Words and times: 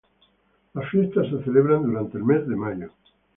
Las 0.73 0.89
fiestas 0.89 1.27
se 1.29 1.43
celebran 1.43 1.83
durante 1.83 2.17
el 2.17 2.23
mes 2.23 2.47
de 2.47 2.55
mayo. 2.55 2.89